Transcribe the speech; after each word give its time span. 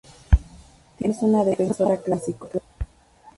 Timina 0.97 1.15
es 1.15 1.21
una 1.21 1.43
defensora 1.43 1.97
clásico. 2.01 2.49